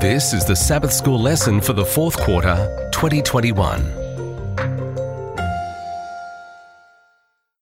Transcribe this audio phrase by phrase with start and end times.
[0.00, 2.54] This is the Sabbath School lesson for the fourth quarter,
[2.92, 3.82] 2021.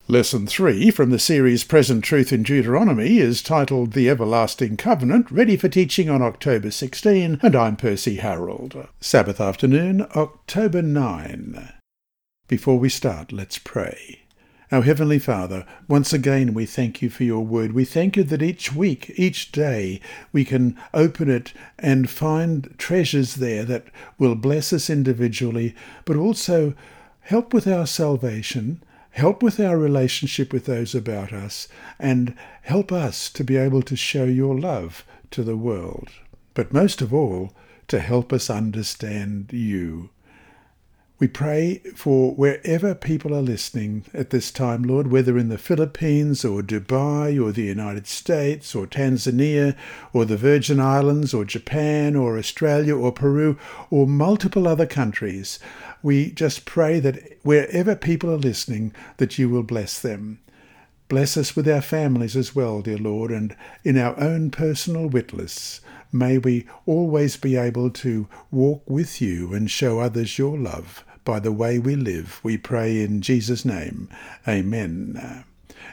[0.07, 5.57] Lesson 3 from the series Present Truth in Deuteronomy is titled The Everlasting Covenant, ready
[5.57, 8.87] for teaching on October 16, and I'm Percy Harold.
[9.01, 11.73] Sabbath afternoon, October 9.
[12.49, 14.26] Before we start, let's pray.
[14.73, 17.73] Our Heavenly Father, once again we thank you for your word.
[17.73, 20.01] We thank you that each week, each day,
[20.33, 23.85] we can open it and find treasures there that
[24.19, 25.73] will bless us individually,
[26.05, 26.75] but also
[27.21, 31.69] help with our salvation, help with our relationship with those about us,
[32.01, 36.09] and help us to be able to show your love to the world.
[36.55, 37.53] But most of all,
[37.87, 40.11] to help us understand you.
[41.19, 46.45] We pray for wherever people are listening at this time, Lord, whether in the Philippines
[46.45, 49.75] or Dubai or the United States or Tanzania
[50.13, 53.57] or the Virgin Islands or Japan or Australia or Peru
[53.89, 55.59] or multiple other countries.
[56.03, 60.41] We just pray that wherever people are listening, that you will bless them.
[61.09, 65.81] Bless us with our families as well, dear Lord, and in our own personal witness.
[66.13, 71.41] May we always be able to walk with you and show others your love by
[71.41, 72.41] the way we live.
[72.43, 74.09] We pray in Jesus' name.
[74.49, 75.45] Amen.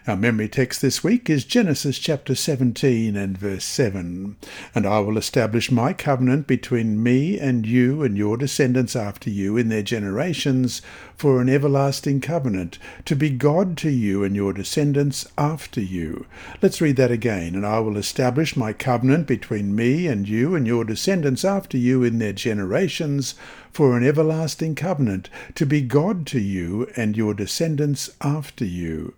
[0.06, 4.36] Our memory text this week is Genesis chapter 17 and verse 7.
[4.76, 9.56] And I will establish my covenant between me and you and your descendants after you
[9.56, 10.82] in their generations
[11.16, 16.26] for an everlasting covenant, to be God to you and your descendants after you.
[16.62, 17.56] Let's read that again.
[17.56, 22.04] And I will establish my covenant between me and you and your descendants after you
[22.04, 23.36] in their generations
[23.72, 29.14] for an everlasting covenant, to be God to you and your descendants after you.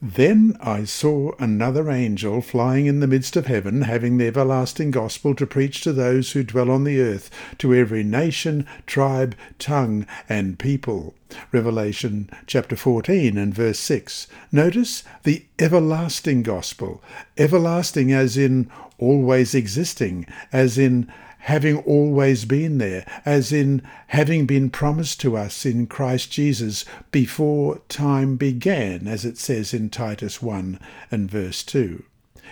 [0.00, 5.34] Then I saw another angel flying in the midst of heaven, having the everlasting gospel
[5.34, 10.56] to preach to those who dwell on the earth, to every nation, tribe, tongue, and
[10.56, 11.14] people.
[11.50, 14.28] Revelation chapter 14 and verse 6.
[14.52, 17.02] Notice the everlasting gospel.
[17.36, 24.70] Everlasting as in always existing, as in having always been there, as in having been
[24.70, 30.78] promised to us in Christ Jesus before time began, as it says in Titus 1
[31.10, 32.04] and verse 2.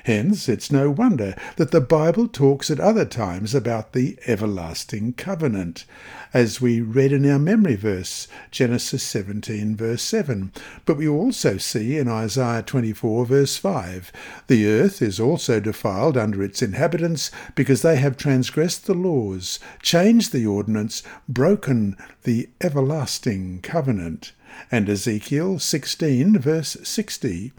[0.06, 5.84] Hence, it's no wonder that the Bible talks at other times about the everlasting covenant,
[6.32, 10.52] as we read in our memory verse, Genesis 17, verse 7.
[10.84, 14.12] But we also see in Isaiah 24, verse 5,
[14.46, 20.30] the earth is also defiled under its inhabitants, because they have transgressed the laws, changed
[20.30, 24.34] the ordinance, broken the everlasting covenant
[24.70, 27.52] and Ezekiel 16, verse 60.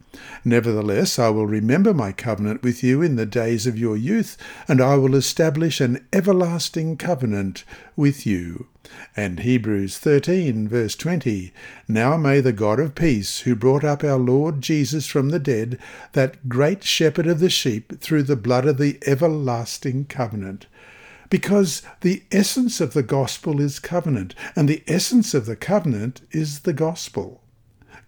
[0.44, 4.38] Nevertheless, I will remember my covenant with you in the days of your youth,
[4.68, 7.63] and I will establish an everlasting covenant
[7.96, 8.68] with you.
[9.16, 11.53] And Hebrews 13, verse 20.
[11.88, 15.78] Now may the God of peace, who brought up our Lord Jesus from the dead,
[16.14, 20.68] that great shepherd of the sheep, through the blood of the everlasting covenant,
[21.29, 26.59] because the essence of the gospel is covenant, and the essence of the covenant is
[26.59, 27.41] the gospel.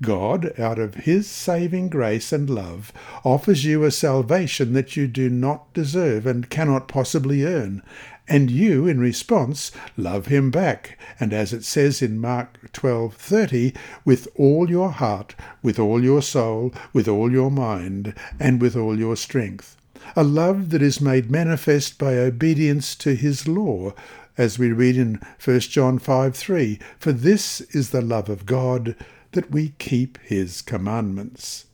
[0.02, 2.94] God, out of His saving grace and love,
[3.26, 7.84] offers you a salvation that you do not deserve and cannot possibly earn,
[8.26, 13.76] and you, in response, love Him back, and as it says in Mark 12:30,
[14.06, 18.98] with all your heart, with all your soul, with all your mind, and with all
[18.98, 19.76] your strength
[20.16, 23.94] a love that is made manifest by obedience to his law,
[24.38, 26.80] as we read in 1 John 5 3.
[26.98, 28.96] For this is the love of God,
[29.32, 31.66] that we keep his commandments.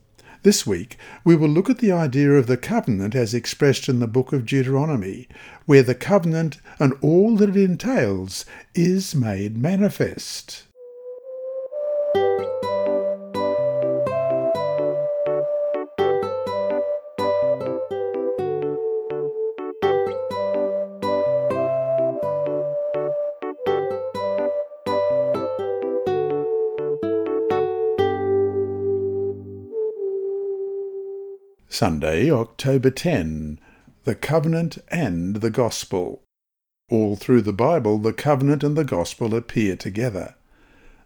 [0.42, 4.06] This week, we will look at the idea of the covenant as expressed in the
[4.06, 5.26] book of Deuteronomy,
[5.64, 10.62] where the covenant and all that it entails is made manifest.
[31.76, 33.60] Sunday, October 10.
[34.04, 36.22] The Covenant and the Gospel.
[36.90, 40.36] All through the Bible, the covenant and the gospel appear together.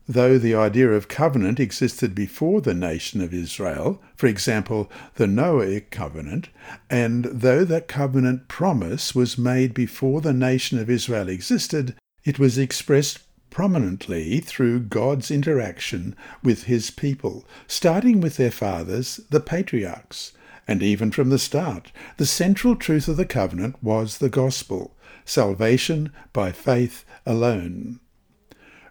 [0.06, 5.90] Though the idea of covenant existed before the nation of Israel, for example, the Noahic
[5.90, 6.50] covenant,
[6.88, 12.58] and though that covenant promise was made before the nation of Israel existed, it was
[12.58, 13.18] expressed
[13.50, 16.14] prominently through God's interaction
[16.44, 20.30] with his people, starting with their fathers, the patriarchs
[20.70, 26.12] And even from the start, the central truth of the covenant was the gospel salvation
[26.32, 27.98] by faith alone.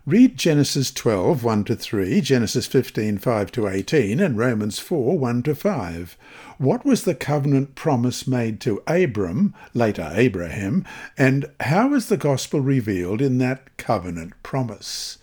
[0.06, 5.44] Read Genesis 12, 1 to 3, Genesis 15, 5 to 18, and Romans 4, 1
[5.44, 6.18] to 5.
[6.58, 10.84] What was the covenant promise made to Abram, later Abraham,
[11.18, 15.18] and how is the gospel revealed in that covenant promise?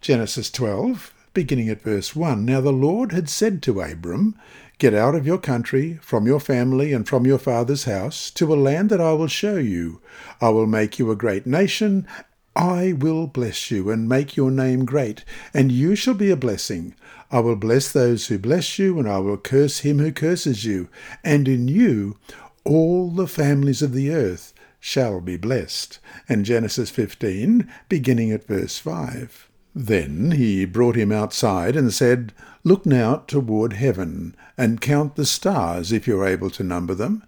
[0.00, 2.44] Genesis 12, beginning at verse 1.
[2.44, 4.36] Now the Lord had said to Abram,
[4.78, 8.56] Get out of your country, from your family, and from your father's house, to a
[8.56, 10.00] land that I will show you.
[10.40, 12.06] I will make you a great nation,
[12.56, 16.94] I will bless you and make your name great, and you shall be a blessing.
[17.30, 20.88] I will bless those who bless you, and I will curse him who curses you.
[21.24, 22.16] And in you
[22.64, 25.98] all the families of the earth shall be blessed.
[26.28, 29.50] And Genesis 15, beginning at verse 5.
[29.74, 32.32] Then he brought him outside and said,
[32.66, 37.22] Look now toward heaven, and count the stars, if you are able to number them.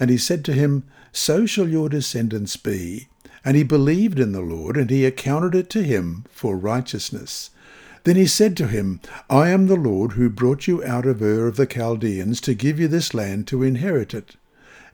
[0.00, 0.82] And he said to him,
[1.12, 3.06] So shall your descendants be.
[3.44, 7.50] And he believed in the Lord, and he accounted it to him for righteousness.
[8.02, 11.46] Then he said to him, I am the Lord who brought you out of Ur
[11.46, 14.34] of the Chaldeans to give you this land to inherit it.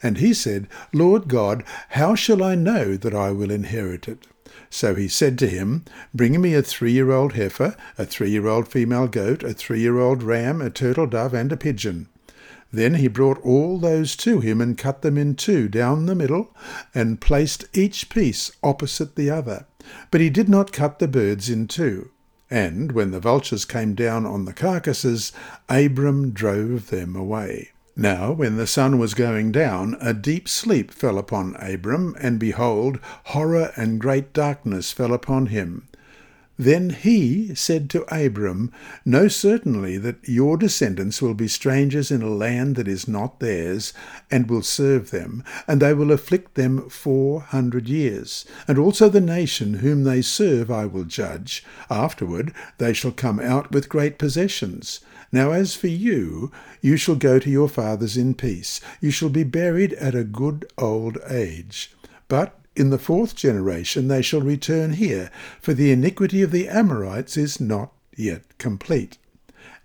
[0.02, 4.26] And he said, Lord God, how shall I know that I will inherit it?
[4.70, 5.84] So he said to him,
[6.14, 9.80] Bring me a three year old heifer, a three year old female goat, a three
[9.80, 12.08] year old ram, a turtle dove, and a pigeon.
[12.72, 16.54] Then he brought all those to him and cut them in two down the middle,
[16.94, 19.66] and placed each piece opposite the other.
[20.10, 22.10] But he did not cut the birds in two.
[22.50, 25.32] And when the vultures came down on the carcasses,
[25.68, 27.70] Abram drove them away.
[27.98, 33.00] Now, when the sun was going down, a deep sleep fell upon Abram, and behold,
[33.24, 35.88] horror and great darkness fell upon him.
[36.58, 38.70] Then he said to Abram,
[39.06, 43.94] Know certainly that your descendants will be strangers in a land that is not theirs,
[44.30, 48.44] and will serve them, and they will afflict them four hundred years.
[48.68, 51.64] And also the nation whom they serve I will judge.
[51.88, 55.00] Afterward they shall come out with great possessions.
[55.32, 58.80] Now as for you, you shall go to your fathers in peace.
[59.00, 61.92] You shall be buried at a good old age.
[62.28, 65.30] But in the fourth generation they shall return here,
[65.60, 69.18] for the iniquity of the Amorites is not yet complete.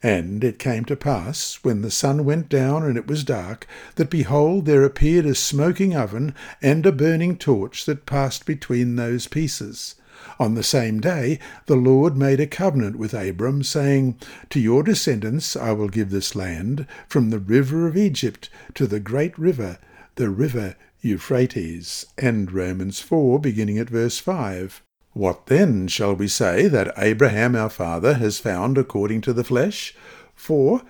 [0.03, 4.09] And it came to pass, when the sun went down and it was dark, that
[4.09, 9.95] behold, there appeared a smoking oven and a burning torch that passed between those pieces.
[10.41, 14.17] On the same day the Lord made a covenant with Abram, saying,
[14.49, 18.99] To your descendants I will give this land, from the river of Egypt to the
[18.99, 19.77] great river,
[20.15, 24.81] the river Euphrates, and Romans 4, beginning at verse 5.
[25.13, 29.93] What then shall we say that Abraham our father has found according to the flesh?
[30.33, 30.81] For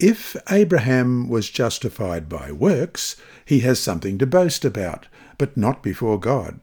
[0.00, 3.14] if Abraham was justified by works,
[3.44, 5.06] he has something to boast about,
[5.38, 6.58] but not before God.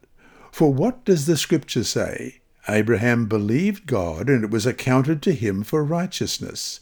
[0.53, 2.41] For what does the Scripture say?
[2.69, 6.81] Abraham believed God, and it was accounted to him for righteousness.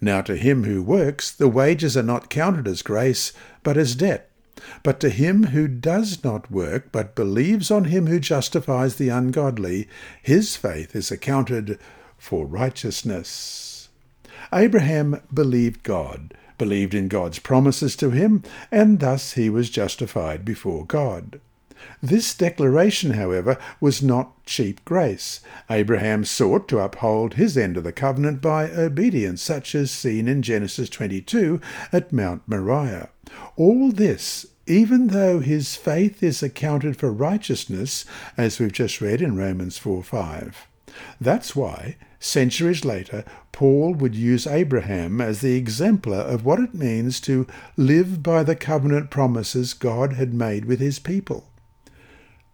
[0.00, 3.32] Now to him who works, the wages are not counted as grace,
[3.64, 4.30] but as debt.
[4.84, 9.88] But to him who does not work, but believes on him who justifies the ungodly,
[10.22, 11.80] his faith is accounted
[12.18, 13.88] for righteousness.
[14.52, 20.86] Abraham believed God, believed in God's promises to him, and thus he was justified before
[20.86, 21.40] God.
[22.02, 25.40] This declaration, however, was not cheap grace.
[25.70, 30.42] Abraham sought to uphold his end of the covenant by obedience, such as seen in
[30.42, 31.60] Genesis 22
[31.92, 33.10] at Mount Moriah.
[33.56, 38.04] All this even though his faith is accounted for righteousness,
[38.36, 40.66] as we've just read in Romans 4 5.
[41.20, 47.20] That's why, centuries later, Paul would use Abraham as the exemplar of what it means
[47.22, 51.44] to live by the covenant promises God had made with his people.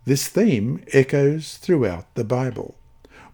[0.06, 2.76] This theme echoes throughout the Bible.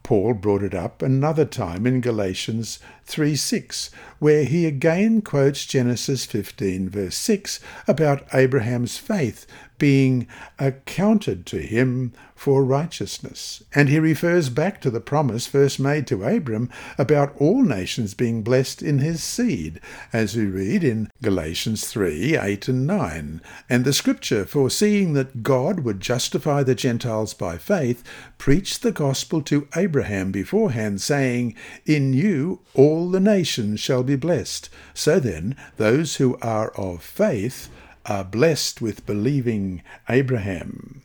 [0.04, 2.78] Paul brought it up another time in Galatians
[3.10, 3.90] 3 6,
[4.20, 9.46] where he again quotes Genesis 15, verse 6, about Abraham's faith
[9.80, 13.62] being accounted to him for righteousness.
[13.74, 18.42] And he refers back to the promise first made to Abram about all nations being
[18.42, 19.80] blessed in his seed,
[20.12, 23.42] as we read in Galatians 3 8 and 9.
[23.68, 28.04] And the scripture, foreseeing that God would justify the Gentiles by faith,
[28.38, 32.60] preached the gospel to Abraham beforehand, saying, In you
[33.00, 34.68] all the nations shall be blessed.
[34.92, 37.70] So then, those who are of faith
[38.04, 41.00] are blessed with believing Abraham.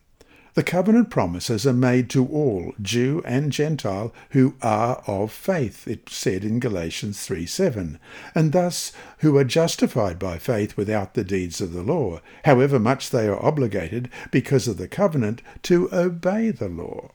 [0.55, 6.09] The covenant promises are made to all, Jew and Gentile, who are of faith, it
[6.09, 7.97] said in Galatians 3 7,
[8.33, 13.09] and thus who are justified by faith without the deeds of the law, however much
[13.09, 17.11] they are obligated, because of the covenant, to obey the law.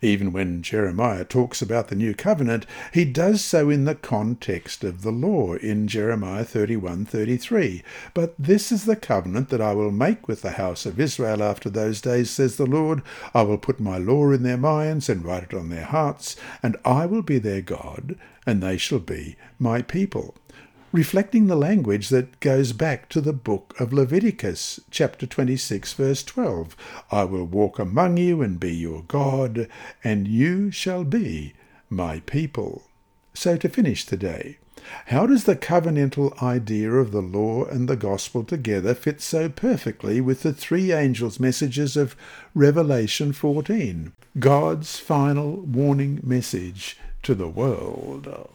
[0.00, 5.02] Even when Jeremiah talks about the new covenant, he does so in the context of
[5.02, 7.82] the law in Jeremiah 31:33.
[8.14, 11.68] But this is the covenant that I will make with the house of Israel after
[11.68, 13.02] those days, says the Lord.
[13.34, 16.76] I will put my law in their minds and write it on their hearts, and
[16.84, 18.14] I will be their God,
[18.46, 20.36] and they shall be my people
[20.92, 26.76] reflecting the language that goes back to the book of Leviticus, chapter 26, verse 12.
[27.10, 29.68] I will walk among you and be your God,
[30.02, 31.54] and you shall be
[31.90, 32.84] my people.
[33.34, 34.58] So to finish today,
[35.06, 40.20] how does the covenantal idea of the law and the gospel together fit so perfectly
[40.20, 42.16] with the three angels' messages of
[42.54, 48.48] Revelation 14, God's final warning message to the world?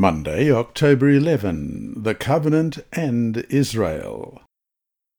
[0.00, 4.40] Monday, October 11, the Covenant and Israel.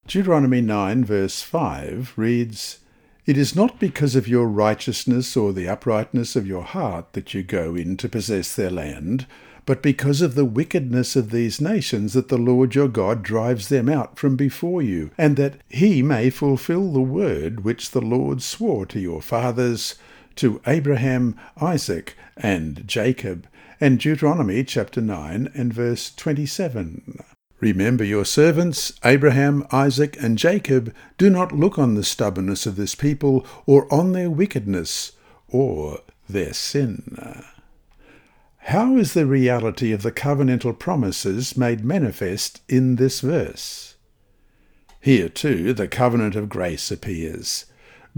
[0.08, 2.80] Deuteronomy 9, verse 5 reads,
[3.24, 7.44] It is not because of your righteousness or the uprightness of your heart that you
[7.44, 9.28] go in to possess their land,
[9.66, 13.88] but because of the wickedness of these nations that the Lord your God drives them
[13.88, 18.84] out from before you, and that he may fulfill the word which the Lord swore
[18.86, 19.94] to your fathers,
[20.36, 23.46] to Abraham, Isaac, and Jacob
[23.82, 27.18] and Deuteronomy chapter 9 and verse 27.
[27.58, 30.94] Remember your servants, Abraham, Isaac, and Jacob.
[31.18, 35.12] Do not look on the stubbornness of this people, or on their wickedness,
[35.48, 35.98] or
[36.28, 37.44] their sin.
[38.66, 43.96] How is the reality of the covenantal promises made manifest in this verse?
[45.00, 47.66] Here, too, the covenant of grace appears.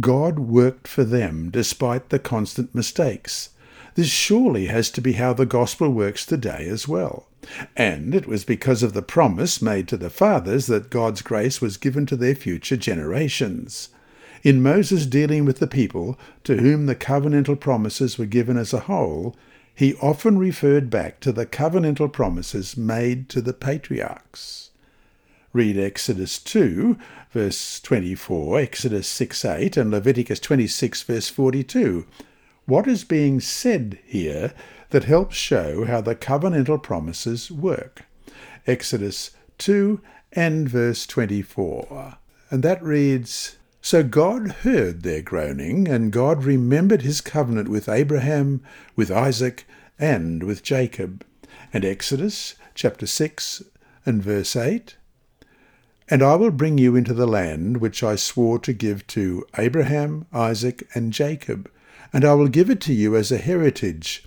[0.01, 3.51] God worked for them despite the constant mistakes.
[3.95, 7.29] This surely has to be how the gospel works today as well.
[7.77, 11.77] And it was because of the promise made to the fathers that God's grace was
[11.77, 13.91] given to their future generations.
[14.43, 18.81] In Moses dealing with the people, to whom the covenantal promises were given as a
[18.81, 19.37] whole,
[19.75, 24.71] he often referred back to the covenantal promises made to the patriarchs.
[25.55, 26.99] Read Exodus 2,
[27.31, 32.07] verse 24, Exodus 6 8, and Leviticus 26, verse 42
[32.67, 34.55] what is being said here
[34.91, 38.05] that helps show how the covenantal promises work.
[38.67, 40.01] Exodus 2
[40.33, 42.17] and verse 24.
[42.51, 48.63] And that reads So God heard their groaning, and God remembered his covenant with Abraham,
[48.97, 49.67] with Isaac,
[49.99, 51.25] and with Jacob.
[51.73, 53.63] And Exodus chapter 6
[54.07, 54.97] and verse 8.
[56.09, 60.27] And I will bring you into the land which I swore to give to Abraham,
[60.33, 61.71] Isaac, and Jacob
[62.15, 64.23] and I will give it to you as a heritage.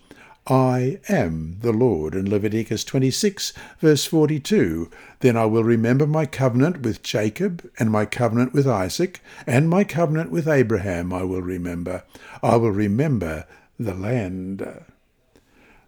[0.45, 2.15] I am the Lord.
[2.15, 4.91] In Leviticus 26, verse 42,
[5.21, 9.85] Then I will remember my covenant with Jacob, and my covenant with Isaac, and my
[9.85, 12.03] covenant with Abraham I will remember.
[12.43, 13.45] I will remember
[13.79, 14.67] the land.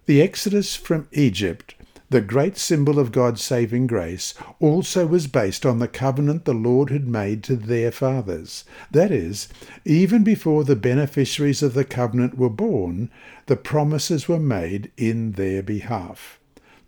[0.06, 1.74] The exodus from Egypt
[2.10, 6.90] the great symbol of God's saving grace, also was based on the covenant the Lord
[6.90, 8.64] had made to their fathers.
[8.90, 9.48] That is,
[9.84, 13.10] even before the beneficiaries of the covenant were born,
[13.46, 16.40] the promises were made in their behalf.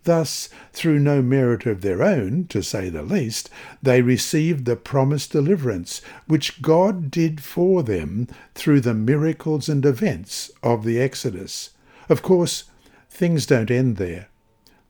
[0.03, 3.49] Thus, through no merit of their own, to say the least,
[3.81, 10.51] they received the promised deliverance, which God did for them through the miracles and events
[10.61, 11.69] of the Exodus.
[12.09, 12.65] Of course,
[13.09, 14.27] things don't end there.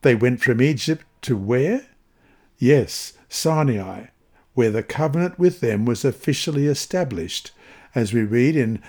[0.03, 1.85] They went from Egypt to where?
[2.59, 4.07] Yes, Sinai,
[4.53, 7.51] where the covenant with them was officially established,
[7.95, 8.81] as we read in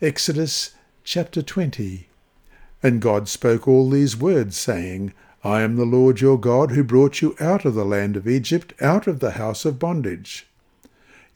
[0.00, 2.08] Exodus chapter 20.
[2.84, 5.12] And God spoke all these words, saying,
[5.42, 8.72] I am the Lord your God who brought you out of the land of Egypt,
[8.80, 10.46] out of the house of bondage.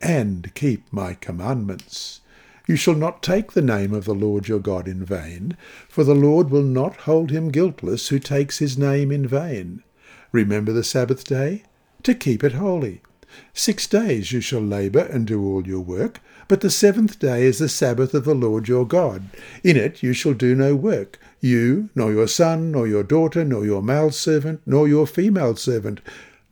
[0.00, 2.20] and keep my commandments.
[2.66, 5.56] You shall not take the name of the Lord your God in vain,
[5.88, 9.82] for the Lord will not hold him guiltless who takes his name in vain.
[10.32, 11.62] Remember the Sabbath day,
[12.02, 13.02] to keep it holy.
[13.52, 17.58] Six days you shall labour and do all your work, but the seventh day is
[17.58, 19.24] the Sabbath of the Lord your God.
[19.62, 23.64] In it you shall do no work, you, nor your son, nor your daughter, nor
[23.64, 26.00] your male servant, nor your female servant,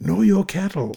[0.00, 0.96] nor your cattle,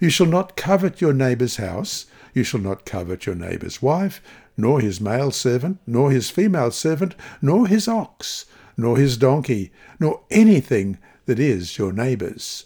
[0.00, 2.06] You shall not covet your neighbour's house.
[2.34, 4.22] You shall not covet your neighbour's wife,
[4.56, 8.46] nor his male servant, nor his female servant, nor his ox,
[8.76, 9.70] nor his donkey,
[10.00, 12.64] nor anything that is your neighbour's.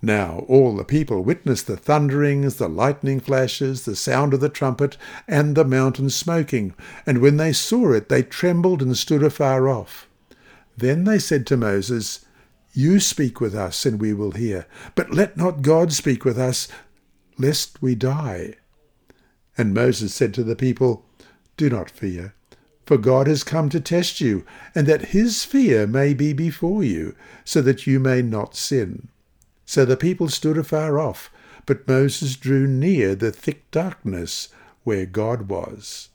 [0.00, 4.96] Now all the people witnessed the thunderings, the lightning flashes, the sound of the trumpet,
[5.26, 6.74] and the mountain smoking.
[7.06, 10.06] And when they saw it, they trembled and stood afar off.
[10.76, 12.23] Then they said to Moses,
[12.74, 14.66] You speak with us, and we will hear.
[14.96, 16.66] But let not God speak with us,
[17.38, 18.54] lest we die.
[19.56, 21.06] And Moses said to the people,
[21.56, 22.34] Do not fear.
[22.84, 27.14] For God has come to test you, and that his fear may be before you,
[27.44, 29.08] so that you may not sin.
[29.64, 31.30] So the people stood afar off,
[31.66, 34.48] but Moses drew near the thick darkness
[34.82, 36.10] where God was.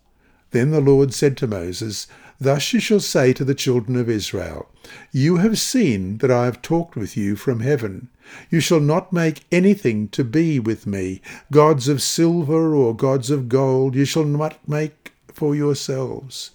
[0.51, 2.06] Then the Lord said to Moses,
[2.41, 4.69] Thus you shall say to the children of Israel,
[5.12, 8.08] You have seen that I have talked with you from heaven.
[8.50, 13.50] You shall not make anything to be with me, gods of silver or gods of
[13.50, 16.51] gold, you shall not make for yourselves.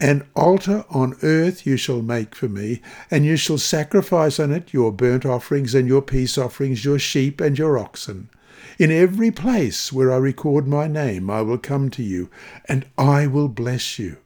[0.00, 4.72] An altar on earth you shall make for me, and you shall sacrifice on it
[4.72, 8.30] your burnt offerings and your peace offerings, your sheep and your oxen.
[8.78, 12.30] In every place where I record my name I will come to you,
[12.66, 14.16] and I will bless you.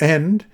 [0.00, 0.44] And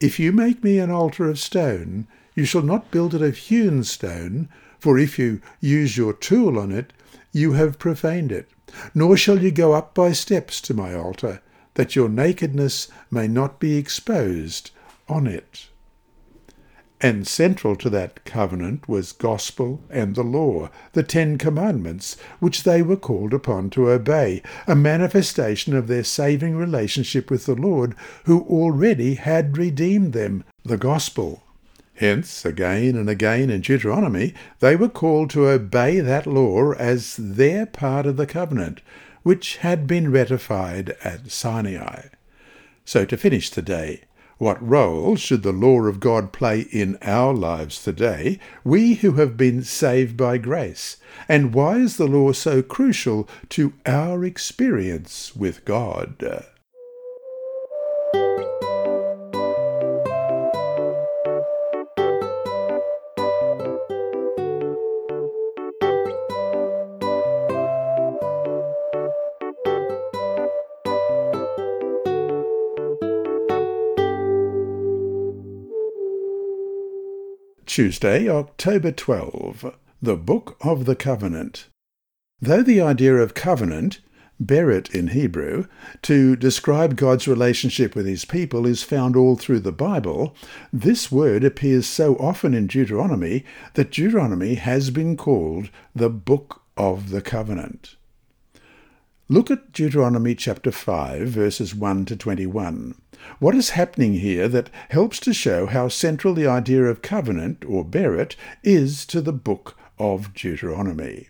[0.00, 3.84] if you make me an altar of stone, you shall not build it of hewn
[3.84, 6.92] stone, for if you use your tool on it,
[7.32, 8.48] you have profaned it.
[8.94, 11.40] Nor shall you go up by steps to my altar,
[11.74, 14.70] that your nakedness may not be exposed
[15.08, 15.68] on it.
[17.00, 22.80] And central to that covenant was gospel and the law, the Ten Commandments, which they
[22.80, 28.42] were called upon to obey, a manifestation of their saving relationship with the Lord, who
[28.44, 31.42] already had redeemed them, the gospel.
[31.96, 37.66] Hence, again and again in Deuteronomy, they were called to obey that law as their
[37.66, 38.80] part of the covenant,
[39.22, 42.06] which had been ratified at Sinai.
[42.86, 44.02] So to finish today,
[44.38, 49.36] what role should the law of God play in our lives today, we who have
[49.36, 50.98] been saved by grace?
[51.28, 56.46] And why is the law so crucial to our experience with God?
[77.76, 79.76] Tuesday, October 12.
[80.00, 81.68] The Book of the Covenant.
[82.40, 84.00] Though the idea of covenant,
[84.42, 85.66] berit in Hebrew,
[86.00, 90.34] to describe God's relationship with his people is found all through the Bible,
[90.72, 97.10] this word appears so often in Deuteronomy that Deuteronomy has been called the Book of
[97.10, 97.96] the Covenant.
[99.28, 102.94] Look at Deuteronomy chapter 5, verses 1 to 21.
[103.38, 107.84] What is happening here that helps to show how central the idea of covenant, or
[107.84, 111.28] berit, is to the book of Deuteronomy?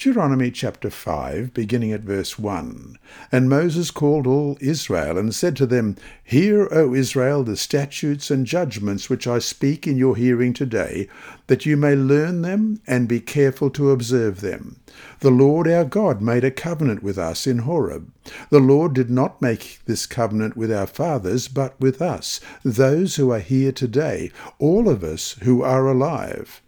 [0.00, 2.98] Deuteronomy chapter 5, beginning at verse 1.
[3.30, 8.46] And Moses called all Israel, and said to them, Hear, O Israel, the statutes and
[8.46, 11.06] judgments which I speak in your hearing today,
[11.48, 14.80] that you may learn them and be careful to observe them.
[15.18, 18.10] The Lord our God made a covenant with us in Horeb.
[18.48, 23.30] The Lord did not make this covenant with our fathers, but with us, those who
[23.32, 26.62] are here today, all of us who are alive.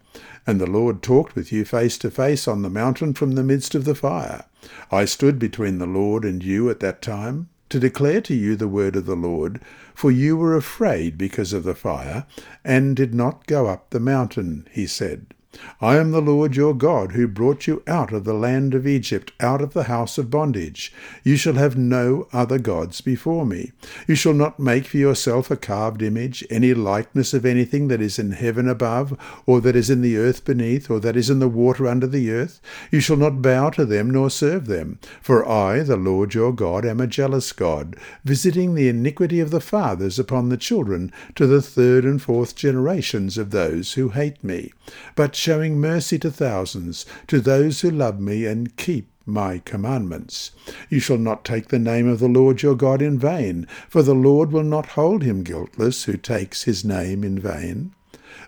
[0.45, 3.75] And the Lord talked with you face to face on the mountain from the midst
[3.75, 4.45] of the fire.
[4.91, 8.67] I stood between the Lord and you at that time, to declare to you the
[8.67, 9.61] word of the Lord,
[9.95, 12.25] for you were afraid because of the fire,
[12.63, 15.33] and did not go up the mountain, he said.
[15.81, 19.31] I am the Lord your God, who brought you out of the land of Egypt,
[19.39, 20.93] out of the house of bondage.
[21.23, 23.71] You shall have no other gods before me.
[24.07, 28.17] You shall not make for yourself a carved image, any likeness of anything that is
[28.17, 31.47] in heaven above, or that is in the earth beneath, or that is in the
[31.47, 32.61] water under the earth.
[32.91, 34.99] You shall not bow to them nor serve them.
[35.21, 39.61] For I, the Lord your God, am a jealous God, visiting the iniquity of the
[39.61, 44.71] fathers upon the children to the third and fourth generations of those who hate me,
[45.15, 50.51] but showing mercy to thousands, to those who love me and keep my commandments.
[50.89, 54.15] You shall not take the name of the Lord your God in vain, for the
[54.15, 57.93] Lord will not hold him guiltless who takes his name in vain.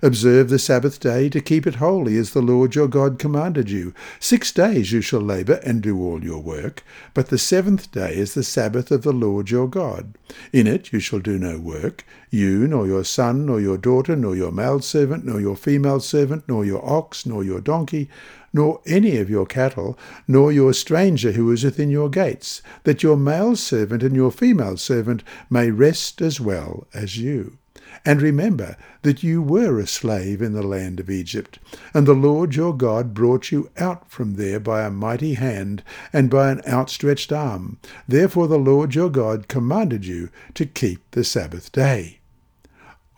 [0.05, 3.91] Observe the Sabbath day to keep it holy as the Lord your God commanded you.
[4.19, 6.83] Six days you shall labour and do all your work,
[7.15, 10.15] but the seventh day is the Sabbath of the Lord your God.
[10.53, 14.35] In it you shall do no work, you, nor your son, nor your daughter, nor
[14.35, 18.07] your male servant, nor your female servant, nor your ox, nor your donkey,
[18.53, 23.17] nor any of your cattle, nor your stranger who is within your gates, that your
[23.17, 27.57] male servant and your female servant may rest as well as you.
[28.03, 31.59] And remember that you were a slave in the land of Egypt,
[31.93, 36.29] and the Lord your God brought you out from there by a mighty hand and
[36.29, 37.77] by an outstretched arm.
[38.07, 42.19] Therefore the Lord your God commanded you to keep the Sabbath day.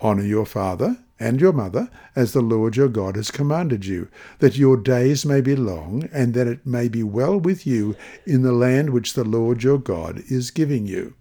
[0.01, 4.07] Honour your father and your mother, as the Lord your God has commanded you,
[4.39, 8.43] that your days may be long, and that it may be well with you in
[8.43, 11.15] the land which the Lord your God is giving you.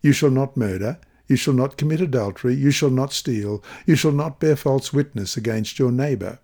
[0.00, 0.98] You shall not murder,
[1.32, 2.54] you shall not commit adultery.
[2.54, 3.64] You shall not steal.
[3.86, 6.40] You shall not bear false witness against your neighbour.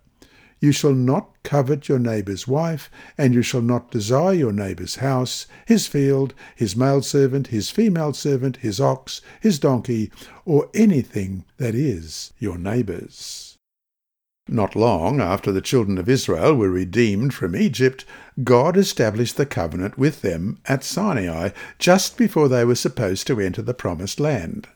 [0.59, 5.45] You shall not covet your neighbour's wife, and you shall not desire your neighbour's house,
[5.67, 10.11] his field, his male servant, his female servant, his ox, his donkey,
[10.43, 13.59] or anything that is your neighbour's.
[14.47, 18.05] Not long after the children of Israel were redeemed from Egypt,
[18.43, 23.61] God established the covenant with them at Sinai just before they were supposed to enter
[23.61, 24.67] the promised land.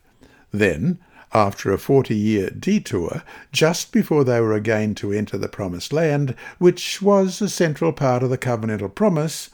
[0.54, 1.00] Then,
[1.34, 6.36] after a forty year detour, just before they were again to enter the Promised Land,
[6.60, 9.50] which was a central part of the covenantal promise,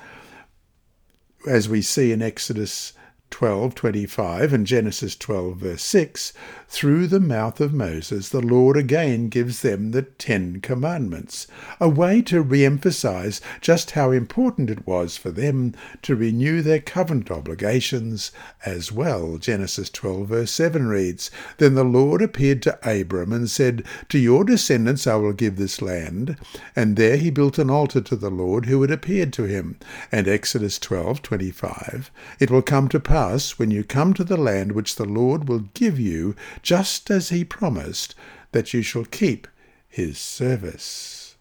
[1.48, 2.92] as we see in Exodus
[3.32, 6.34] 12:25 and Genesis 12 verse 6,
[6.68, 11.48] through the mouth of Moses, the Lord again gives them the Ten Commandments,
[11.80, 17.32] a way to re-emphasize just how important it was for them to renew their covenant
[17.32, 18.32] obligations
[18.66, 19.38] as well.
[19.38, 24.44] Genesis 12 verse 7 reads, Then the Lord appeared to Abram and said, To your
[24.44, 26.38] descendants I will give this land.
[26.76, 29.78] And there he built an altar to the Lord who had appeared to him.
[30.12, 34.72] And Exodus 12:25, It will come to pass pass when you come to the land
[34.72, 38.16] which the Lord will give you, just as he promised,
[38.54, 39.46] that you shall keep
[39.90, 41.36] his service.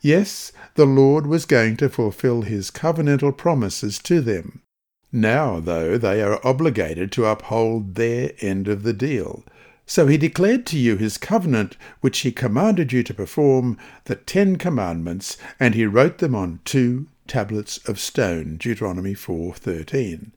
[0.00, 4.62] Yes, the Lord was going to fulfill his covenantal promises to them.
[5.12, 9.44] Now, though, they are obligated to uphold their end of the deal.
[9.86, 14.56] So he declared to you his covenant, which he commanded you to perform, the Ten
[14.56, 18.56] Commandments, and he wrote them on two tablets of stone.
[18.56, 20.32] Deuteronomy 4:13.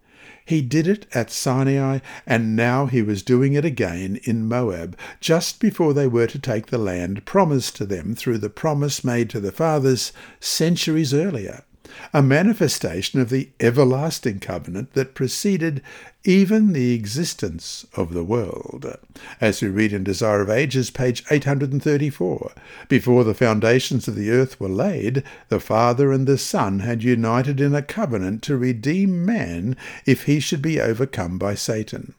[0.49, 5.59] He did it at Sinai, and now he was doing it again in Moab, just
[5.59, 9.39] before they were to take the land promised to them through the promise made to
[9.39, 11.65] the fathers centuries earlier
[12.13, 15.81] a manifestation of the everlasting covenant that preceded
[16.23, 18.97] even the existence of the world.
[19.39, 22.51] As we read in Desire of Ages, page 834,
[22.87, 27.61] before the foundations of the earth were laid, the Father and the Son had united
[27.61, 32.13] in a covenant to redeem man if he should be overcome by Satan.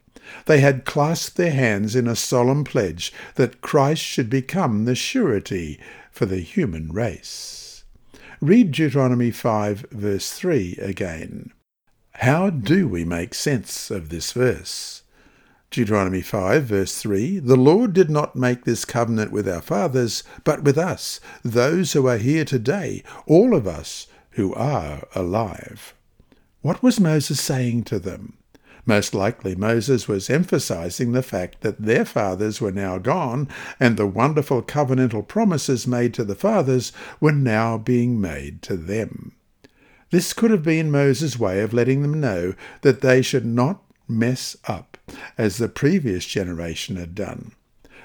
[0.47, 5.79] They had clasped their hands in a solemn pledge that Christ should become the surety
[6.11, 7.60] for the human race.
[8.43, 11.53] Read Deuteronomy 5, verse 3 again.
[12.13, 15.03] How do we make sense of this verse?
[15.71, 20.65] Deuteronomy 5, verse 3 The Lord did not make this covenant with our fathers, but
[20.65, 25.93] with us, those who are here today, all of us who are alive.
[26.63, 28.39] What was Moses saying to them?
[28.91, 33.47] Most likely Moses was emphasizing the fact that their fathers were now gone
[33.79, 39.31] and the wonderful covenantal promises made to the fathers were now being made to them.
[40.11, 44.57] This could have been Moses' way of letting them know that they should not mess
[44.67, 44.99] up
[45.39, 47.53] as the previous generation had done.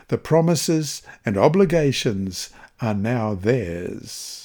[0.09, 4.44] The promises and obligations are now theirs.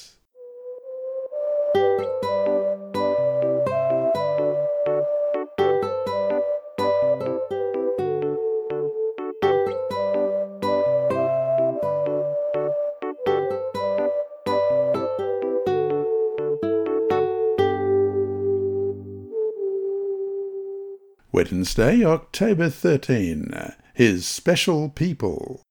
[21.49, 23.51] Wednesday, October 13.
[23.95, 25.63] His Special People.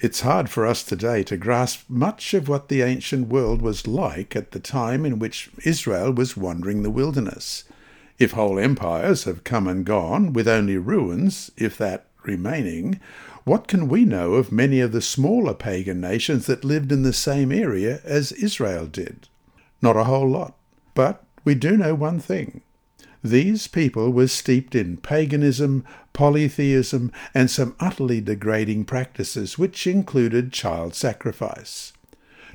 [0.00, 4.36] It's hard for us today to grasp much of what the ancient world was like
[4.36, 7.64] at the time in which Israel was wandering the wilderness.
[8.20, 13.00] If whole empires have come and gone, with only ruins, if that, remaining,
[13.42, 17.12] what can we know of many of the smaller pagan nations that lived in the
[17.12, 19.28] same area as Israel did?
[19.80, 20.54] Not a whole lot.
[20.94, 22.62] But we do know one thing.
[23.24, 30.94] These people were steeped in paganism, polytheism, and some utterly degrading practices, which included child
[30.94, 31.92] sacrifice.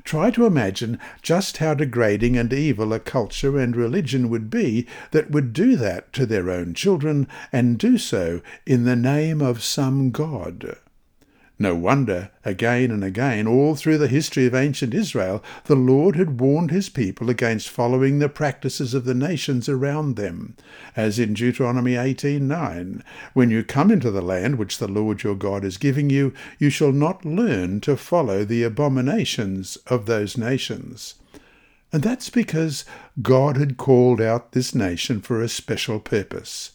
[0.04, 5.30] Try to imagine just how degrading and evil a culture and religion would be that
[5.30, 10.10] would do that to their own children, and do so in the name of some
[10.10, 10.76] god.
[11.60, 16.40] No wonder, again and again, all through the history of ancient Israel, the Lord had
[16.40, 20.54] warned his people against following the practices of the nations around them,
[20.94, 23.02] as in Deuteronomy 18:9,
[23.34, 26.70] "When you come into the land which the Lord your God is giving you, you
[26.70, 31.16] shall not learn to follow the abominations of those nations."
[31.92, 32.84] And that's because
[33.20, 36.70] God had called out this nation for a special purpose.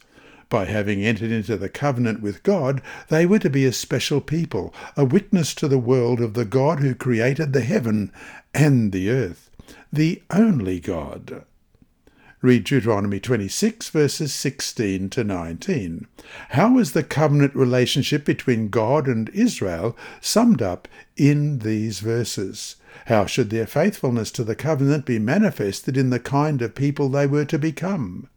[0.48, 4.74] By having entered into the covenant with God, they were to be a special people,
[4.96, 8.12] a witness to the world of the God who created the heaven
[8.52, 9.50] and the earth,
[9.92, 11.44] the only God.
[12.44, 16.06] Read Deuteronomy 26, verses 16 to 19.
[16.50, 22.76] How is the covenant relationship between God and Israel summed up in these verses?
[23.06, 27.26] How should their faithfulness to the covenant be manifested in the kind of people they
[27.26, 28.28] were to become?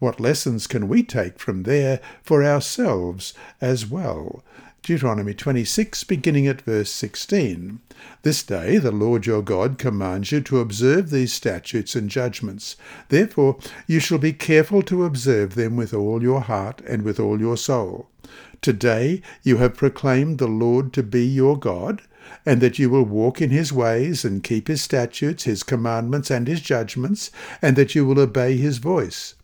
[0.00, 4.42] What lessons can we take from there for ourselves as well?
[4.82, 7.80] Deuteronomy 26, beginning at verse 16.
[8.22, 12.76] This day the Lord your God commands you to observe these statutes and judgments.
[13.10, 17.38] Therefore you shall be careful to observe them with all your heart and with all
[17.38, 18.08] your soul.
[18.62, 22.00] Today you have proclaimed the Lord to be your God,
[22.46, 26.48] and that you will walk in his ways and keep his statutes, his commandments, and
[26.48, 29.34] his judgments, and that you will obey his voice.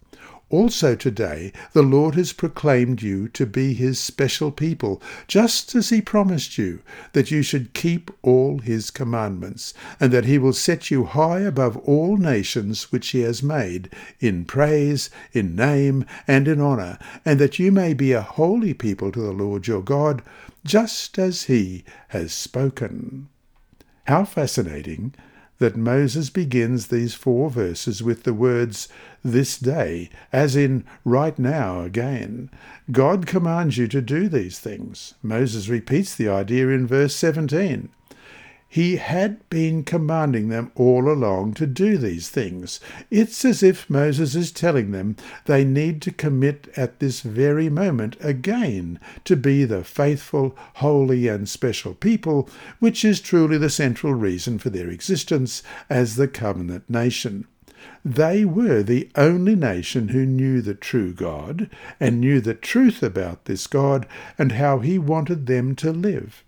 [0.48, 6.00] Also today, the Lord has proclaimed you to be his special people, just as he
[6.00, 6.82] promised you,
[7.14, 11.76] that you should keep all his commandments, and that he will set you high above
[11.78, 17.58] all nations which he has made, in praise, in name, and in honour, and that
[17.58, 20.22] you may be a holy people to the Lord your God,
[20.64, 23.28] just as he has spoken.
[24.04, 25.12] How fascinating
[25.58, 28.88] that Moses begins these four verses with the words,
[29.24, 32.50] this day, as in right now again.
[32.92, 35.14] God commands you to do these things.
[35.22, 37.88] Moses repeats the idea in verse 17.
[38.68, 42.80] He had been commanding them all along to do these things.
[43.10, 48.16] It's as if Moses is telling them they need to commit at this very moment
[48.20, 52.48] again to be the faithful, holy, and special people,
[52.78, 57.46] which is truly the central reason for their existence as the covenant nation.
[58.04, 63.44] They were the only nation who knew the true God and knew the truth about
[63.44, 64.06] this God
[64.38, 66.42] and how he wanted them to live.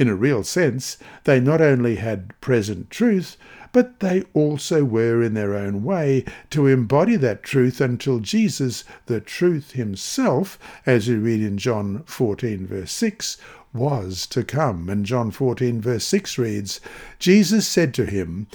[0.00, 3.36] In a real sense, they not only had present truth,
[3.70, 9.20] but they also were in their own way to embody that truth until Jesus, the
[9.20, 13.36] truth himself, as we read in John 14, verse 6,
[13.74, 14.88] was to come.
[14.88, 16.80] And John 14, verse 6 reads,
[17.18, 18.46] Jesus said to him,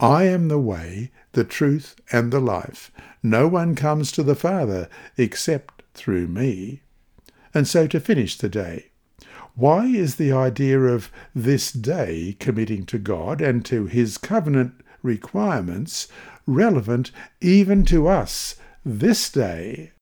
[0.00, 2.90] I am the way, the truth, and the life.
[3.22, 4.88] No one comes to the Father
[5.18, 6.80] except through me.
[7.52, 8.86] And so to finish the day,
[9.56, 16.08] why is the idea of this day committing to God and to his covenant requirements
[16.46, 19.92] relevant even to us this day?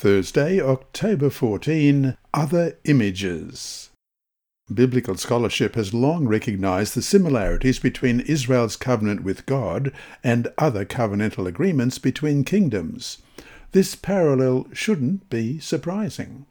[0.00, 3.90] Thursday, October 14, Other Images.
[4.72, 9.92] Biblical scholarship has long recognized the similarities between Israel's covenant with God
[10.24, 13.18] and other covenantal agreements between kingdoms.
[13.72, 16.46] This parallel shouldn't be surprising.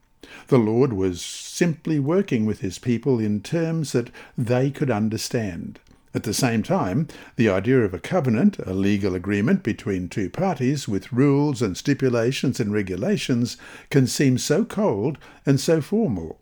[0.50, 5.80] The Lord was simply working with his people in terms that they could understand.
[6.14, 10.88] At the same time, the idea of a covenant, a legal agreement between two parties
[10.88, 13.58] with rules and stipulations and regulations,
[13.92, 16.40] can seem so cold and so formal.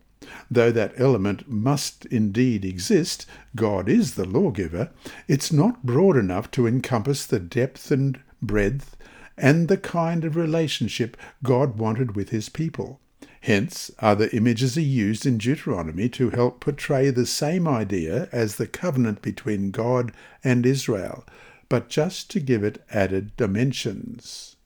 [0.50, 4.90] Though that element must indeed exist, God is the lawgiver,
[5.26, 8.96] it's not broad enough to encompass the depth and breadth
[9.36, 13.00] and the kind of relationship God wanted with his people.
[13.48, 18.66] Hence, other images are used in Deuteronomy to help portray the same idea as the
[18.66, 20.12] covenant between God
[20.44, 21.24] and Israel,
[21.70, 24.56] but just to give it added dimensions.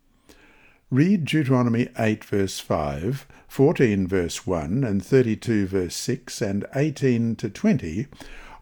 [0.90, 7.48] Read Deuteronomy 8 verse 5, 14 verse 1, and 32 verse 6, and 18 to
[7.50, 8.08] 20.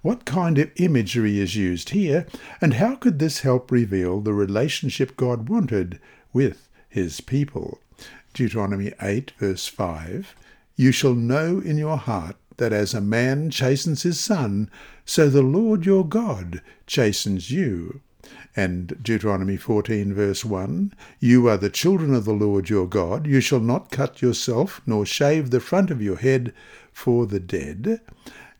[0.03, 2.27] What kind of imagery is used here,
[2.61, 5.99] and how could this help reveal the relationship God wanted
[6.35, 7.79] with his people?
[8.35, 10.35] Deuteronomy 8 verse 5.
[10.77, 14.71] You shall know in your heart that as a man chastens his son,
[15.05, 18.01] so the Lord your God chastens you
[18.57, 23.27] and Deuteronomy 14, verse 1 You are the children of the Lord your God.
[23.27, 26.53] You shall not cut yourself, nor shave the front of your head
[26.93, 28.01] for the dead.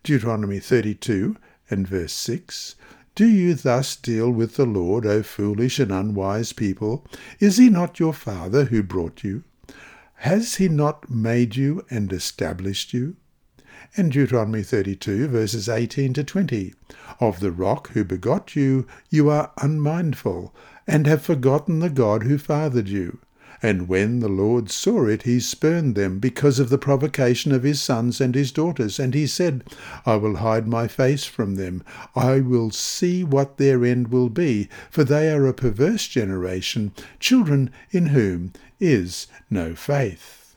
[0.03, 1.35] Deuteronomy 32
[1.69, 2.75] and verse 6
[3.15, 7.05] Do you thus deal with the Lord, O foolish and unwise people?
[7.39, 9.43] Is he not your father who brought you?
[10.21, 13.15] Has he not made you and established you?
[13.97, 16.75] and Deuteronomy 32, verses 18 to 20.
[17.19, 20.53] Of the rock who begot you, you are unmindful,
[20.85, 23.17] and have forgotten the God who fathered you.
[23.63, 27.79] And when the Lord saw it, he spurned them because of the provocation of his
[27.79, 28.99] sons and his daughters.
[28.99, 29.63] And he said,
[30.05, 31.83] I will hide my face from them.
[32.15, 37.69] I will see what their end will be, for they are a perverse generation, children
[37.91, 40.55] in whom is no faith.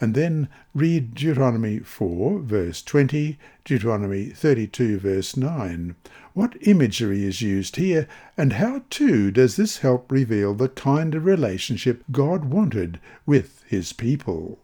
[0.00, 5.94] And then read Deuteronomy 4, verse 20, Deuteronomy 32, verse 9.
[6.32, 11.24] What imagery is used here, and how too does this help reveal the kind of
[11.24, 14.60] relationship God wanted with his people?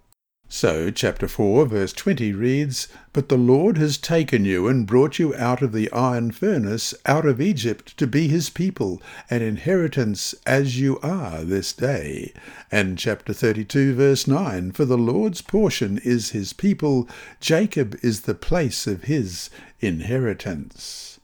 [0.49, 5.35] So, chapter 4, verse 20 reads, But the Lord has taken you and brought you
[5.35, 10.79] out of the iron furnace, out of Egypt, to be his people, an inheritance as
[10.79, 12.33] you are this day.
[12.71, 17.09] And chapter 32, verse 9, For the Lord's portion is his people,
[17.41, 19.51] Jacob is the place of his
[19.81, 21.16] inheritance.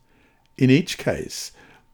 [0.62, 1.50] In each case,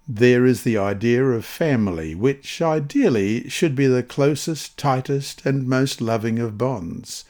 [0.06, 6.02] there is the idea of family, which ideally should be the closest, tightest, and most
[6.02, 7.24] loving of bonds.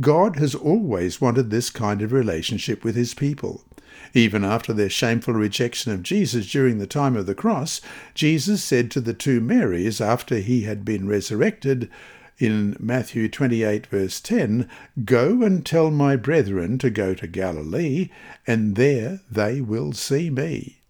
[0.00, 3.62] God has always wanted this kind of relationship with his people.
[4.12, 7.80] Even after their shameful rejection of Jesus during the time of the cross,
[8.12, 11.88] Jesus said to the two Marys after he had been resurrected,
[12.42, 14.68] in Matthew 28, verse 10,
[15.04, 18.10] Go and tell my brethren to go to Galilee,
[18.46, 20.80] and there they will see me.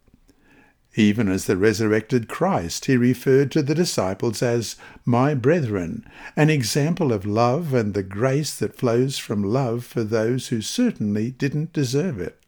[0.95, 7.13] Even as the resurrected Christ, he referred to the disciples as my brethren, an example
[7.13, 12.19] of love and the grace that flows from love for those who certainly didn't deserve
[12.19, 12.39] it.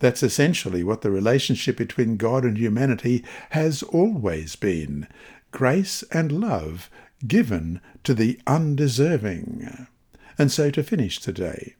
[0.00, 5.06] That's essentially what the relationship between God and humanity has always been
[5.50, 6.90] grace and love
[7.26, 9.86] given to the undeserving.
[10.38, 11.74] And so to finish today,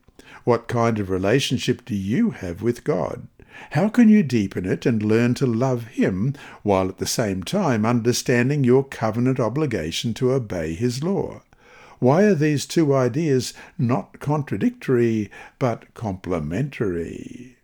[0.44, 3.28] what kind of relationship do you have with God?
[3.72, 7.84] How can you deepen it and learn to love Him while at the same time
[7.84, 11.42] understanding your covenant obligation to obey His law?
[11.98, 17.57] Why are these two ideas not contradictory but complementary?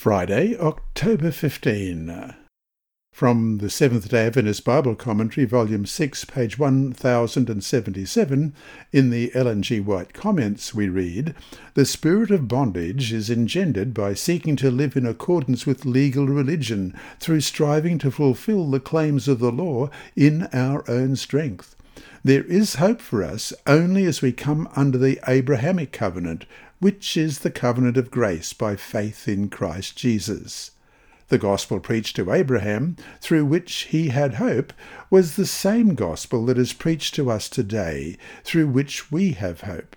[0.00, 2.34] Friday, October 15.
[3.12, 8.54] From the Seventh day Adventist Bible Commentary, Volume 6, page 1077,
[8.92, 9.78] in the Ellen G.
[9.78, 11.34] White comments, we read
[11.74, 16.98] The spirit of bondage is engendered by seeking to live in accordance with legal religion
[17.18, 21.76] through striving to fulfill the claims of the law in our own strength.
[22.24, 26.46] There is hope for us only as we come under the Abrahamic covenant,
[26.80, 30.72] which is the covenant of grace by faith in Christ Jesus.
[31.28, 34.72] The gospel preached to Abraham, through which he had hope,
[35.10, 39.94] was the same gospel that is preached to us today, through which we have hope.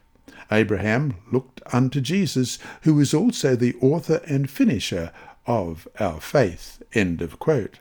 [0.52, 5.12] Abraham looked unto Jesus, who is also the author and finisher
[5.48, 6.84] of our faith.
[6.94, 7.80] End of quote.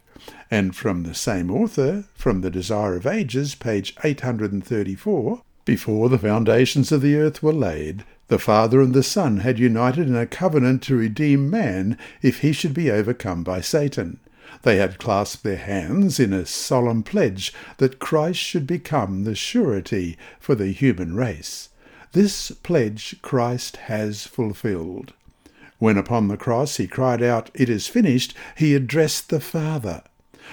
[0.51, 6.91] And from the same author, from The Desire of Ages, page 834, before the foundations
[6.91, 10.83] of the earth were laid, the Father and the Son had united in a covenant
[10.83, 14.19] to redeem man if he should be overcome by Satan.
[14.63, 20.17] They had clasped their hands in a solemn pledge that Christ should become the surety
[20.41, 21.69] for the human race.
[22.13, 25.13] This pledge Christ has fulfilled.
[25.79, 30.03] When upon the cross he cried out, It is finished, he addressed the Father.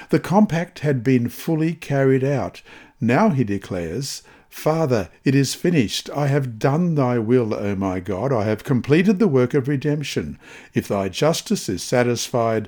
[0.09, 2.61] The compact had been fully carried out.
[2.99, 6.09] Now he declares, Father, it is finished.
[6.09, 8.33] I have done thy will, O my God.
[8.33, 10.39] I have completed the work of redemption.
[10.73, 12.67] If thy justice is satisfied,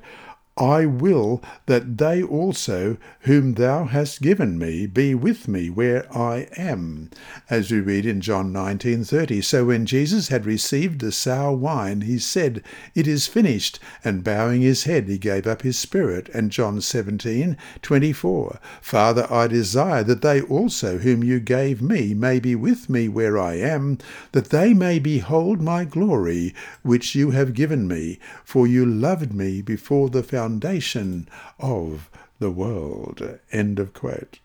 [0.57, 6.49] I will that they also, whom thou hast given me, be with me where I
[6.57, 7.09] am,
[7.49, 9.41] as we read in John 19:30.
[9.41, 12.61] So when Jesus had received the sour wine, he said,
[12.93, 16.29] It is finished, and bowing his head, he gave up his spirit.
[16.33, 18.59] And John 17:24.
[18.81, 23.39] Father, I desire that they also, whom you gave me, may be with me where
[23.39, 23.99] I am,
[24.33, 29.61] that they may behold my glory, which you have given me, for you loved me
[29.61, 31.29] before the foundation foundation
[31.59, 33.37] of the world.
[33.51, 34.39] End of quote.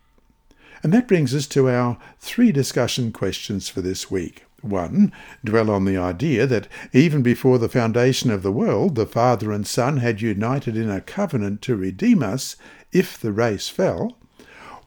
[0.83, 4.45] And that brings us to our three discussion questions for this week.
[4.61, 5.11] One,
[5.43, 9.67] dwell on the idea that even before the foundation of the world, the Father and
[9.67, 12.57] Son had united in a covenant to redeem us
[12.93, 14.19] if the race fell.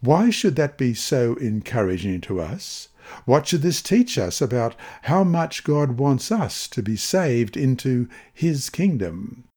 [0.02, 2.90] Why should that be so encouraging to us?
[3.26, 8.08] What should this teach us about how much God wants us to be saved into
[8.32, 9.49] His kingdom?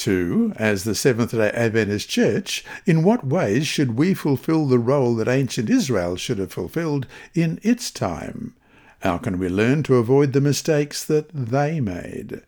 [0.00, 0.54] 2.
[0.56, 5.28] As the Seventh day Adventist Church, in what ways should we fulfill the role that
[5.28, 8.54] ancient Israel should have fulfilled in its time?
[9.00, 12.40] How can we learn to avoid the mistakes that they made?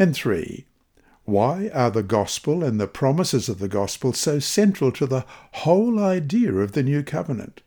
[0.00, 0.66] And 3.
[1.24, 6.00] Why are the gospel and the promises of the gospel so central to the whole
[6.00, 7.60] idea of the new covenant?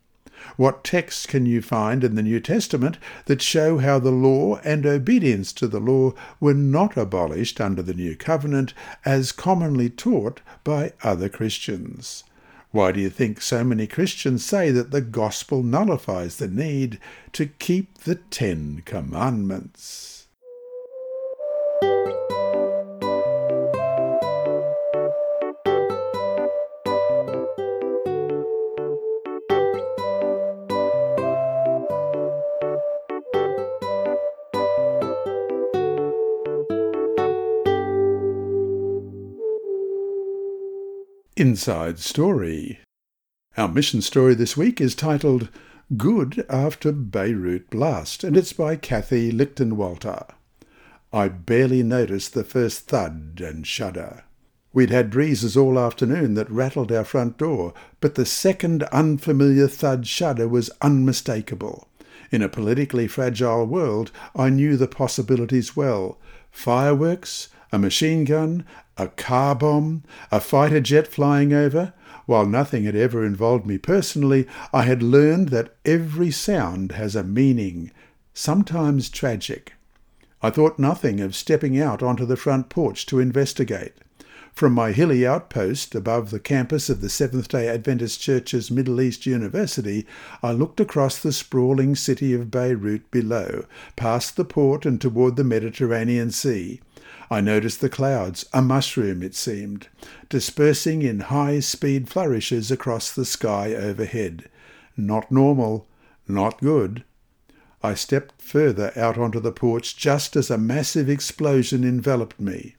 [0.58, 4.86] What texts can you find in the New Testament that show how the law and
[4.86, 8.74] obedience to the law were not abolished under the New Covenant
[9.06, 12.24] as commonly taught by other Christians?
[12.72, 17.00] Why do you think so many Christians say that the gospel nullifies the need
[17.34, 20.12] to keep the Ten Commandments?
[41.44, 42.80] Inside Story.
[43.58, 45.50] Our mission story this week is titled
[45.98, 50.26] Good After Beirut Blast, and it's by Kathy Lichtenwalter.
[51.12, 54.24] I barely noticed the first thud and shudder.
[54.72, 60.08] We'd had breezes all afternoon that rattled our front door, but the second unfamiliar thud
[60.08, 61.89] shudder was unmistakable.
[62.32, 66.18] In a politically fragile world, I knew the possibilities well.
[66.52, 68.63] Fireworks, a machine gun,
[68.97, 71.91] a car bomb, a fighter jet flying over.
[72.28, 77.24] While nothing had ever involved me personally, I had learned that every sound has a
[77.24, 77.89] meaning,
[78.32, 79.74] sometimes tragic.
[80.43, 83.93] I thought nothing of stepping out onto the front porch to investigate.
[84.53, 89.26] From my hilly outpost above the campus of the Seventh day Adventist Church's Middle East
[89.26, 90.05] University,
[90.43, 93.65] I looked across the sprawling city of Beirut below,
[93.95, 96.82] past the port and toward the Mediterranean Sea.
[97.32, 99.88] I noticed the clouds, a mushroom it seemed,
[100.30, 104.49] dispersing in high speed flourishes across the sky overhead.
[104.97, 105.88] Not normal,
[106.28, 107.03] not good.
[107.82, 112.76] I stepped further out onto the porch just as a massive explosion enveloped me.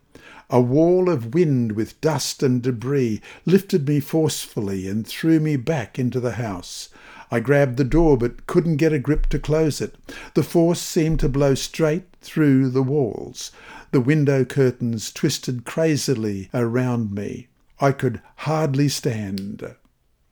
[0.51, 5.99] A wall of wind with dust and debris lifted me forcefully and threw me back
[5.99, 6.90] into the house.
[7.30, 9.95] I grabbed the door but couldn't get a grip to close it.
[10.34, 13.51] The force seemed to blow straight through the walls.
[13.95, 17.47] The window curtains twisted crazily around me.
[17.78, 19.76] I could hardly stand.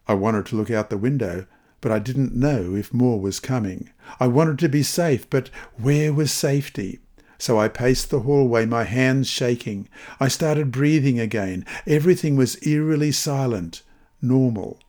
[0.08, 1.46] I wanted to look out the window,
[1.80, 3.90] but I didn't know if more was coming.
[4.18, 6.98] I wanted to be safe, but where was safety?
[7.38, 9.88] So I paced the hallway, my hands shaking.
[10.18, 11.64] I started breathing again.
[11.86, 13.82] Everything was eerily silent,
[14.20, 14.80] normal.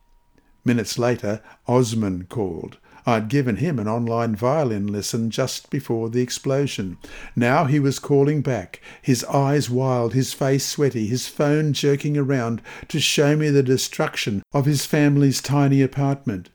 [0.64, 2.78] Minutes later, Osman called.
[3.06, 6.96] I'd given him an online violin lesson just before the explosion.
[7.36, 12.62] Now he was calling back, his eyes wild, his face sweaty, his phone jerking around
[12.88, 16.48] to show me the destruction of his family's tiny apartment.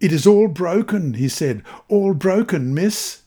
[0.00, 1.62] It is all broken, he said.
[1.88, 3.22] All broken, miss.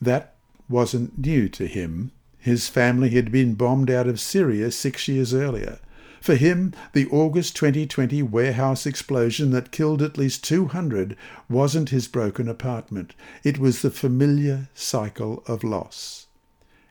[0.00, 0.34] That
[0.68, 2.10] wasn't new to him.
[2.38, 5.78] His family had been bombed out of Syria six years earlier.
[6.26, 11.16] For him, the August 2020 warehouse explosion that killed at least 200
[11.48, 13.14] wasn't his broken apartment.
[13.44, 16.26] It was the familiar cycle of loss.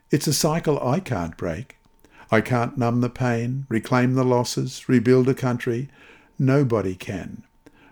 [0.09, 1.75] It's a cycle I can't break.
[2.31, 5.89] I can't numb the pain, reclaim the losses, rebuild a country.
[6.39, 7.43] Nobody can.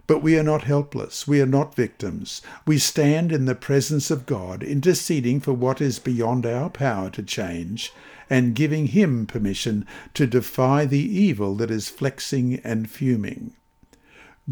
[0.07, 1.27] But we are not helpless.
[1.27, 2.41] We are not victims.
[2.65, 7.21] We stand in the presence of God, interceding for what is beyond our power to
[7.21, 7.91] change,
[8.29, 13.53] and giving Him permission to defy the evil that is flexing and fuming.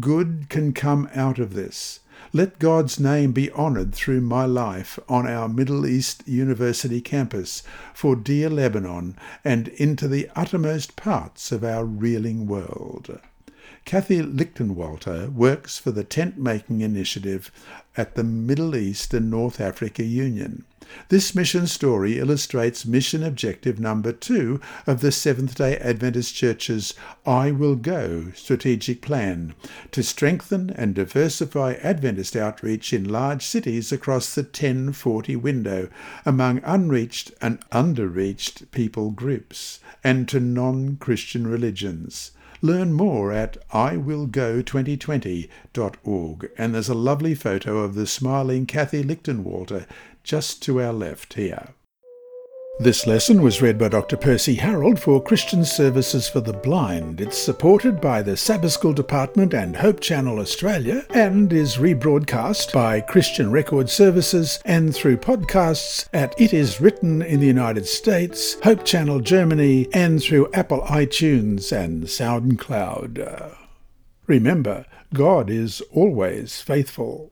[0.00, 2.00] Good can come out of this.
[2.32, 7.62] Let God's name be honoured through my life on our Middle East University campus
[7.92, 13.20] for dear Lebanon and into the uttermost parts of our reeling world.
[13.84, 17.50] Kathy Lichtenwalter works for the Tent Making Initiative
[17.96, 20.64] at the Middle East and North Africa Union.
[21.08, 26.94] This mission story illustrates mission objective number two of the Seventh day Adventist Church's
[27.26, 29.54] I Will Go strategic plan
[29.90, 35.88] to strengthen and diversify Adventist outreach in large cities across the 1040 window
[36.24, 42.30] among unreached and underreached people groups and to non Christian religions.
[42.64, 49.84] Learn more at iwillgo2020.org and there's a lovely photo of the smiling Kathy Lichtenwalter
[50.22, 51.70] just to our left here.
[52.80, 54.16] This lesson was read by Dr.
[54.16, 57.20] Percy Harrold for Christian Services for the Blind.
[57.20, 63.02] It's supported by the Sabbath School Department and Hope Channel Australia and is rebroadcast by
[63.02, 68.84] Christian Record Services and through podcasts at It Is Written in the United States, Hope
[68.86, 73.54] Channel Germany, and through Apple iTunes and SoundCloud.
[74.26, 77.30] Remember, God is always faithful.